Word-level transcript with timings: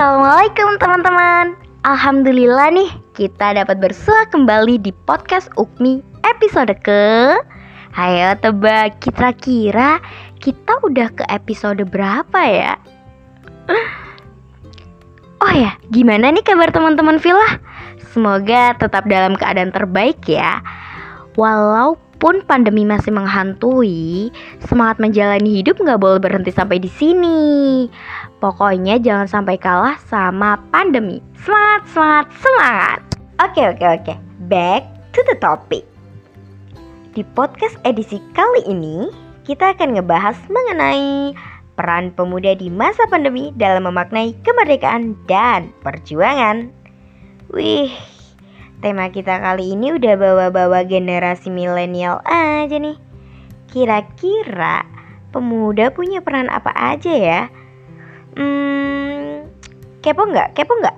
Assalamualaikum 0.00 0.80
teman-teman 0.80 1.60
Alhamdulillah 1.84 2.72
nih 2.72 2.88
kita 3.12 3.52
dapat 3.52 3.84
bersua 3.84 4.24
kembali 4.32 4.80
di 4.80 4.96
podcast 5.04 5.52
Ukmi 5.60 6.00
episode 6.24 6.72
ke 6.80 7.36
Ayo 8.00 8.32
tebak 8.40 8.96
kira-kira 9.04 10.00
kita 10.40 10.80
udah 10.80 11.12
ke 11.12 11.20
episode 11.28 11.84
berapa 11.84 12.40
ya? 12.48 12.80
Oh 15.44 15.52
ya, 15.52 15.76
gimana 15.92 16.32
nih 16.32 16.48
kabar 16.48 16.72
teman-teman 16.72 17.20
Villa? 17.20 17.60
Semoga 18.16 18.72
tetap 18.80 19.04
dalam 19.04 19.36
keadaan 19.36 19.68
terbaik 19.68 20.24
ya 20.24 20.64
Walaupun 21.36 22.48
pandemi 22.48 22.88
masih 22.88 23.12
menghantui, 23.12 24.32
semangat 24.64 24.96
menjalani 24.96 25.60
hidup 25.60 25.76
nggak 25.76 26.00
boleh 26.00 26.24
berhenti 26.24 26.56
sampai 26.56 26.80
di 26.80 26.88
sini. 26.88 27.84
Pokoknya 28.40 28.96
jangan 28.96 29.28
sampai 29.28 29.60
kalah 29.60 30.00
sama 30.08 30.56
pandemi. 30.72 31.20
Semangat, 31.44 31.84
semangat, 31.92 32.26
semangat. 32.40 33.00
Oke, 33.36 33.62
oke, 33.68 33.84
oke. 34.00 34.14
Back 34.48 34.88
to 35.12 35.20
the 35.28 35.36
topic. 35.36 35.84
Di 37.12 37.20
podcast 37.36 37.76
edisi 37.84 38.16
kali 38.32 38.64
ini, 38.64 39.12
kita 39.44 39.76
akan 39.76 39.92
ngebahas 39.92 40.40
mengenai 40.48 41.36
peran 41.76 42.16
pemuda 42.16 42.56
di 42.56 42.72
masa 42.72 43.04
pandemi 43.12 43.52
dalam 43.60 43.84
memaknai 43.84 44.32
kemerdekaan 44.40 45.20
dan 45.28 45.76
perjuangan. 45.84 46.72
Wih, 47.52 47.92
tema 48.80 49.12
kita 49.12 49.36
kali 49.36 49.76
ini 49.76 50.00
udah 50.00 50.16
bawa-bawa 50.16 50.88
generasi 50.88 51.52
milenial 51.52 52.24
aja 52.24 52.80
nih. 52.80 52.96
Kira-kira 53.68 54.88
pemuda 55.28 55.92
punya 55.92 56.24
peran 56.24 56.48
apa 56.48 56.72
aja 56.72 57.12
ya? 57.12 57.42
Hmm, 58.40 59.52
kepo 60.00 60.24
nggak? 60.24 60.56
Kepo 60.56 60.72
nggak? 60.80 60.96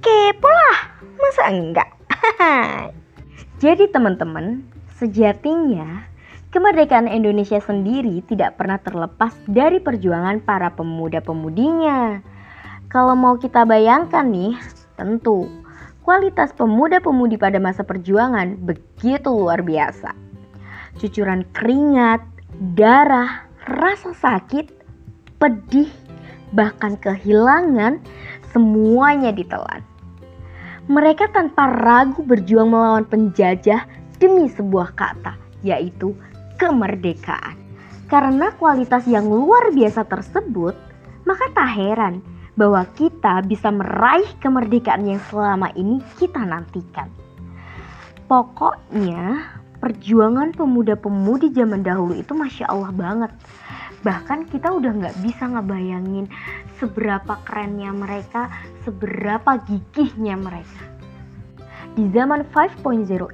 Kepo 0.00 0.48
lah, 0.48 0.80
masa 1.20 1.52
enggak? 1.52 1.92
Jadi 3.62 3.84
teman-teman, 3.92 4.64
sejatinya 4.96 6.08
kemerdekaan 6.48 7.04
Indonesia 7.04 7.60
sendiri 7.60 8.24
tidak 8.24 8.56
pernah 8.56 8.80
terlepas 8.80 9.36
dari 9.44 9.76
perjuangan 9.76 10.40
para 10.40 10.72
pemuda-pemudinya. 10.72 12.24
Kalau 12.88 13.12
mau 13.12 13.36
kita 13.36 13.68
bayangkan 13.68 14.24
nih, 14.24 14.56
tentu 14.96 15.52
kualitas 16.00 16.56
pemuda-pemudi 16.56 17.36
pada 17.36 17.60
masa 17.60 17.84
perjuangan 17.84 18.56
begitu 18.56 19.28
luar 19.28 19.60
biasa. 19.60 20.16
Cucuran 20.96 21.44
keringat, 21.52 22.24
darah, 22.72 23.44
rasa 23.68 24.16
sakit, 24.16 24.72
pedih, 25.36 25.92
bahkan 26.54 26.98
kehilangan, 26.98 28.02
semuanya 28.50 29.30
ditelan. 29.30 29.82
Mereka 30.90 31.30
tanpa 31.30 31.70
ragu 31.70 32.26
berjuang 32.26 32.74
melawan 32.74 33.06
penjajah 33.06 33.86
demi 34.18 34.50
sebuah 34.50 34.94
kata, 34.98 35.38
yaitu 35.62 36.12
kemerdekaan. 36.58 37.54
Karena 38.10 38.50
kualitas 38.58 39.06
yang 39.06 39.30
luar 39.30 39.70
biasa 39.70 40.02
tersebut, 40.02 40.74
maka 41.22 41.46
tak 41.54 41.70
heran 41.78 42.18
bahwa 42.58 42.82
kita 42.98 43.46
bisa 43.46 43.70
meraih 43.70 44.26
kemerdekaan 44.42 45.06
yang 45.06 45.22
selama 45.30 45.70
ini 45.78 46.02
kita 46.18 46.42
nantikan. 46.42 47.06
Pokoknya, 48.26 49.46
perjuangan 49.78 50.52
pemuda-pemudi 50.52 51.54
zaman 51.54 51.86
dahulu 51.86 52.18
itu 52.18 52.34
masya 52.36 52.68
Allah 52.68 52.92
banget 52.92 53.32
bahkan 54.00 54.48
kita 54.48 54.72
udah 54.72 54.92
nggak 54.96 55.16
bisa 55.20 55.44
ngebayangin 55.44 56.26
seberapa 56.80 57.36
kerennya 57.44 57.92
mereka, 57.92 58.48
seberapa 58.84 59.60
gigihnya 59.68 60.40
mereka. 60.40 60.84
Di 61.92 62.08
zaman 62.14 62.48
5.0 62.48 62.80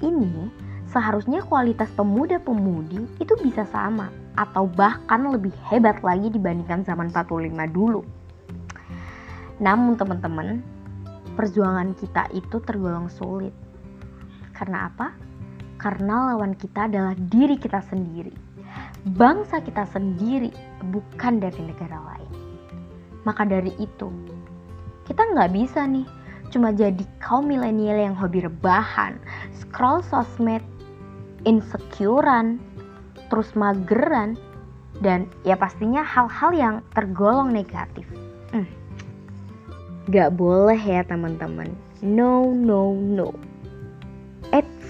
ini, 0.00 0.48
seharusnya 0.88 1.44
kualitas 1.44 1.90
pemuda-pemudi 1.92 3.20
itu 3.20 3.34
bisa 3.44 3.68
sama 3.68 4.08
atau 4.40 4.64
bahkan 4.64 5.28
lebih 5.28 5.52
hebat 5.68 6.00
lagi 6.00 6.32
dibandingkan 6.32 6.86
zaman 6.86 7.12
45 7.12 7.50
dulu. 7.74 8.00
Namun 9.60 10.00
teman-teman, 10.00 10.64
perjuangan 11.36 11.92
kita 11.98 12.30
itu 12.32 12.56
tergolong 12.64 13.10
sulit. 13.12 13.52
Karena 14.54 14.88
apa? 14.88 15.12
Karena 15.76 16.32
lawan 16.32 16.56
kita 16.56 16.86
adalah 16.88 17.12
diri 17.18 17.58
kita 17.58 17.82
sendiri 17.84 18.43
bangsa 19.12 19.60
kita 19.60 19.84
sendiri, 19.92 20.48
bukan 20.88 21.36
dari 21.36 21.60
negara 21.60 22.00
lain. 22.00 22.32
Maka 23.28 23.44
dari 23.44 23.72
itu, 23.76 24.08
kita 25.04 25.20
nggak 25.36 25.52
bisa 25.52 25.84
nih 25.84 26.08
cuma 26.52 26.70
jadi 26.70 27.04
kaum 27.18 27.50
milenial 27.50 27.98
yang 27.98 28.16
hobi 28.16 28.44
rebahan, 28.44 29.20
scroll 29.52 30.00
sosmed, 30.06 30.62
insecurean, 31.44 32.62
terus 33.28 33.52
mageran, 33.58 34.38
dan 35.02 35.26
ya 35.42 35.58
pastinya 35.58 36.06
hal-hal 36.06 36.50
yang 36.54 36.74
tergolong 36.94 37.50
negatif. 37.50 38.06
Hmm. 38.54 38.68
Gak 40.12 40.36
boleh 40.36 40.78
ya 40.78 41.02
teman-teman. 41.02 41.72
No, 42.04 42.52
no, 42.52 42.92
no. 42.94 43.32
Eits, 44.52 44.88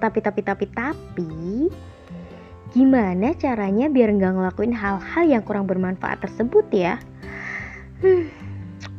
tapi, 0.00 0.18
tapi, 0.24 0.40
tapi, 0.42 0.66
tapi, 0.72 1.70
Gimana 2.76 3.32
caranya 3.40 3.88
biar 3.88 4.12
nggak 4.12 4.36
ngelakuin 4.36 4.76
hal-hal 4.76 5.24
yang 5.24 5.40
kurang 5.40 5.64
bermanfaat 5.64 6.20
tersebut 6.20 6.68
ya? 6.68 7.00
Hmm, 8.04 8.28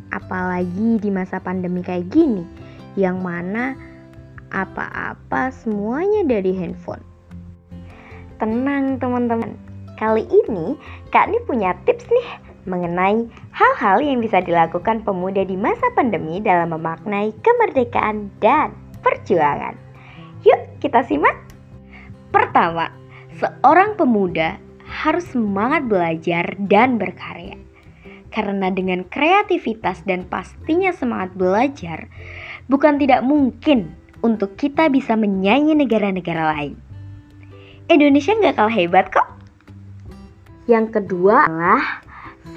apalagi 0.09 0.97
di 0.97 1.13
masa 1.13 1.37
pandemi 1.37 1.85
kayak 1.85 2.09
gini, 2.09 2.41
yang 2.97 3.21
mana 3.21 3.77
apa-apa 4.49 5.53
semuanya 5.53 6.25
dari 6.25 6.57
handphone. 6.57 7.05
Tenang 8.41 8.97
teman-teman, 8.97 9.53
kali 10.01 10.25
ini 10.25 10.73
Kak 11.13 11.29
Ni 11.29 11.37
punya 11.45 11.77
tips 11.85 12.09
nih 12.09 12.27
mengenai 12.65 13.29
hal-hal 13.53 14.01
yang 14.01 14.25
bisa 14.25 14.41
dilakukan 14.41 15.05
pemuda 15.05 15.45
di 15.45 15.53
masa 15.53 15.85
pandemi 15.93 16.41
dalam 16.41 16.73
memaknai 16.73 17.29
kemerdekaan 17.45 18.33
dan 18.41 18.73
perjuangan. 19.05 19.77
Yuk 20.41 20.81
kita 20.81 21.05
simak. 21.05 21.37
Pertama, 22.33 22.89
Seorang 23.37 23.93
pemuda 23.93 24.57
harus 24.81 25.29
semangat 25.29 25.85
belajar 25.85 26.57
dan 26.57 26.97
berkarya. 26.97 27.53
Karena 28.33 28.73
dengan 28.73 29.05
kreativitas 29.05 30.01
dan 30.09 30.25
pastinya 30.25 30.89
semangat 30.89 31.37
belajar, 31.37 32.09
bukan 32.65 32.97
tidak 32.97 33.21
mungkin 33.21 33.93
untuk 34.25 34.57
kita 34.57 34.89
bisa 34.89 35.13
menyanyi 35.13 35.77
negara-negara 35.77 36.49
lain. 36.57 36.75
Indonesia 37.87 38.33
nggak 38.33 38.57
kalah 38.57 38.73
hebat 38.73 39.05
kok. 39.13 39.29
Yang 40.65 40.99
kedua 40.99 41.45
adalah 41.45 42.03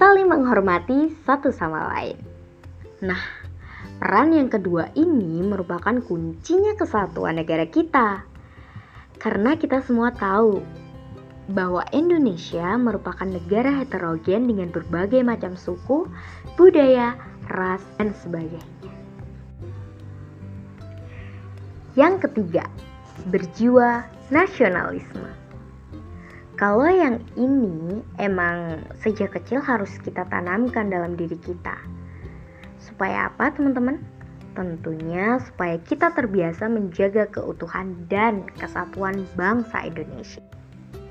saling 0.00 0.26
menghormati 0.26 1.12
satu 1.28 1.52
sama 1.52 1.92
lain. 1.92 2.18
Nah, 3.04 3.20
peran 4.00 4.32
yang 4.32 4.48
kedua 4.48 4.90
ini 4.96 5.44
merupakan 5.44 6.00
kuncinya 6.02 6.72
kesatuan 6.74 7.36
negara 7.36 7.68
kita. 7.68 8.29
Karena 9.20 9.52
kita 9.52 9.84
semua 9.84 10.08
tahu 10.16 10.64
bahwa 11.52 11.84
Indonesia 11.92 12.78
merupakan 12.80 13.28
negara 13.28 13.68
heterogen 13.84 14.48
dengan 14.48 14.72
berbagai 14.72 15.20
macam 15.20 15.60
suku, 15.60 16.08
budaya, 16.56 17.20
ras, 17.52 17.84
dan 18.00 18.16
sebagainya. 18.16 18.64
Yang 21.98 22.30
ketiga, 22.30 22.64
berjiwa 23.28 24.08
nasionalisme. 24.32 25.28
Kalau 26.56 26.88
yang 26.88 27.20
ini 27.36 28.00
emang 28.16 28.80
sejak 29.04 29.36
kecil 29.36 29.60
harus 29.60 29.90
kita 30.00 30.24
tanamkan 30.28 30.88
dalam 30.88 31.12
diri 31.18 31.36
kita. 31.40 31.76
Supaya 32.80 33.28
apa, 33.28 33.52
teman-teman? 33.52 34.00
Tentunya 34.50 35.38
supaya 35.38 35.78
kita 35.78 36.10
terbiasa 36.10 36.66
menjaga 36.66 37.30
keutuhan 37.30 37.94
dan 38.10 38.42
kesatuan 38.58 39.22
bangsa 39.38 39.86
Indonesia. 39.86 40.42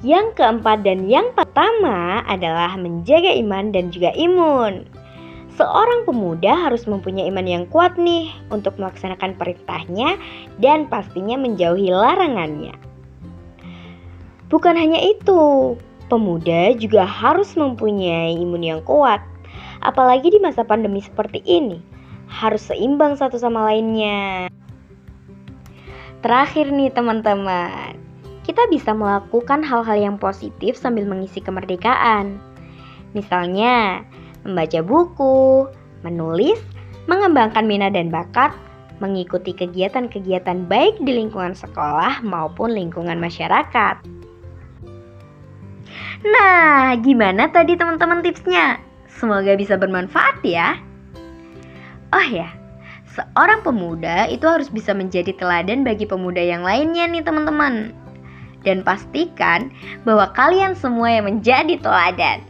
Yang 0.03 0.39
keempat 0.39 0.83
dan 0.83 1.07
yang 1.07 1.31
pertama 1.36 2.24
adalah 2.27 2.75
menjaga 2.75 3.31
iman 3.39 3.71
dan 3.71 3.91
juga 3.91 4.12
imun. 4.15 4.88
Seorang 5.59 6.07
pemuda 6.07 6.56
harus 6.56 6.88
mempunyai 6.88 7.27
iman 7.27 7.44
yang 7.44 7.68
kuat 7.68 8.00
nih 8.00 8.31
untuk 8.47 8.80
melaksanakan 8.80 9.36
perintahnya 9.36 10.15
dan 10.59 10.88
pastinya 10.88 11.35
menjauhi 11.35 11.92
larangannya. 11.92 12.75
Bukan 14.47 14.75
hanya 14.80 15.03
itu, 15.03 15.75
pemuda 16.07 16.75
juga 16.80 17.03
harus 17.03 17.51
mempunyai 17.59 18.39
imun 18.39 18.63
yang 18.63 18.81
kuat. 18.88 19.19
Apalagi 19.83 20.31
di 20.31 20.39
masa 20.39 20.63
pandemi 20.63 21.03
seperti 21.03 21.44
ini 21.44 21.88
harus 22.30 22.62
seimbang 22.70 23.18
satu 23.18 23.36
sama 23.42 23.66
lainnya. 23.68 24.48
Terakhir 26.22 26.70
nih 26.70 26.94
teman-teman, 26.94 27.98
kita 28.46 28.66
bisa 28.70 28.94
melakukan 28.94 29.66
hal-hal 29.66 29.98
yang 29.98 30.16
positif 30.16 30.78
sambil 30.78 31.10
mengisi 31.10 31.42
kemerdekaan. 31.42 32.38
Misalnya, 33.18 34.06
membaca 34.46 34.80
buku, 34.86 35.68
menulis, 36.06 36.62
mengembangkan 37.10 37.66
minat 37.66 37.98
dan 37.98 38.14
bakat, 38.14 38.54
mengikuti 39.00 39.56
kegiatan-kegiatan 39.56 40.68
baik 40.68 41.00
di 41.02 41.18
lingkungan 41.24 41.56
sekolah 41.56 42.22
maupun 42.22 42.76
lingkungan 42.76 43.18
masyarakat. 43.18 43.96
Nah, 46.20 47.00
gimana 47.00 47.48
tadi 47.48 47.80
teman-teman 47.80 48.20
tipsnya? 48.20 48.76
Semoga 49.08 49.56
bisa 49.56 49.80
bermanfaat 49.80 50.44
ya. 50.44 50.88
Oh 52.09 52.25
ya, 52.25 52.50
seorang 53.13 53.61
pemuda 53.61 54.25
itu 54.33 54.50
harus 54.50 54.65
bisa 54.69 54.97
menjadi 54.97 55.29
teladan 55.38 55.85
bagi 55.85 56.09
pemuda 56.09 56.41
yang 56.41 56.65
lainnya 56.65 57.06
nih 57.06 57.21
teman-teman. 57.21 57.94
Dan 58.65 58.81
pastikan 58.81 59.69
bahwa 60.03 60.33
kalian 60.33 60.73
semua 60.73 61.13
yang 61.13 61.29
menjadi 61.29 61.77
teladan. 61.79 62.41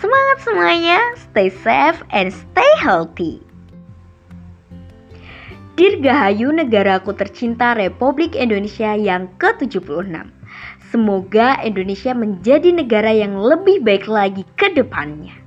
Semangat 0.00 0.38
semuanya, 0.40 0.98
stay 1.18 1.52
safe 1.52 2.00
and 2.14 2.32
stay 2.32 2.72
healthy. 2.80 3.44
Dirgahayu 5.80 6.52
negaraku 6.52 7.16
tercinta 7.16 7.72
Republik 7.72 8.36
Indonesia 8.36 8.96
yang 8.96 9.32
ke-76. 9.40 10.28
Semoga 10.92 11.56
Indonesia 11.64 12.12
menjadi 12.12 12.68
negara 12.68 13.08
yang 13.16 13.40
lebih 13.40 13.80
baik 13.80 14.04
lagi 14.04 14.44
ke 14.60 14.76
depannya. 14.76 15.39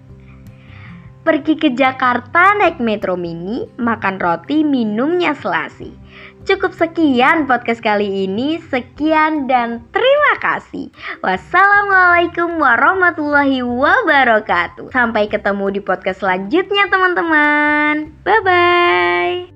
Pergi 1.24 1.56
ke 1.56 1.72
Jakarta 1.72 2.52
naik 2.60 2.84
metro 2.84 3.16
mini, 3.16 3.64
makan 3.80 4.20
roti, 4.20 4.60
minumnya 4.60 5.32
selasi. 5.32 5.96
Cukup 6.44 6.76
sekian 6.76 7.48
podcast 7.48 7.80
kali 7.80 8.28
ini. 8.28 8.60
Sekian 8.60 9.48
dan 9.48 9.88
terima 9.96 10.34
kasih. 10.44 10.92
Wassalamualaikum 11.24 12.60
warahmatullahi 12.60 13.64
wabarakatuh. 13.64 14.92
Sampai 14.92 15.32
ketemu 15.32 15.80
di 15.80 15.80
podcast 15.80 16.20
selanjutnya, 16.20 16.92
teman-teman. 16.92 18.12
Bye 18.28 18.44
bye. 18.44 19.53